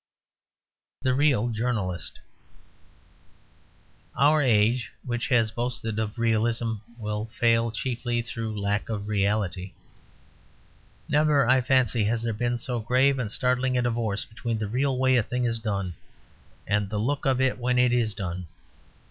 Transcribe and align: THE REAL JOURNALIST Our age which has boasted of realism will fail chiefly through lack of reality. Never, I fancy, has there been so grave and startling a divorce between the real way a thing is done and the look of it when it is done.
THE 1.03 1.13
REAL 1.13 1.49
JOURNALIST 1.49 2.17
Our 4.17 4.41
age 4.41 4.91
which 5.05 5.27
has 5.27 5.51
boasted 5.51 5.99
of 5.99 6.17
realism 6.17 6.77
will 6.97 7.27
fail 7.27 7.69
chiefly 7.69 8.23
through 8.23 8.59
lack 8.59 8.89
of 8.89 9.07
reality. 9.07 9.73
Never, 11.07 11.47
I 11.47 11.61
fancy, 11.61 12.05
has 12.05 12.23
there 12.23 12.33
been 12.33 12.57
so 12.57 12.79
grave 12.79 13.19
and 13.19 13.31
startling 13.31 13.77
a 13.77 13.83
divorce 13.83 14.25
between 14.25 14.57
the 14.57 14.65
real 14.67 14.97
way 14.97 15.17
a 15.17 15.21
thing 15.21 15.45
is 15.45 15.59
done 15.59 15.93
and 16.65 16.89
the 16.89 16.97
look 16.97 17.27
of 17.27 17.39
it 17.39 17.59
when 17.59 17.77
it 17.77 17.93
is 17.93 18.15
done. 18.15 18.47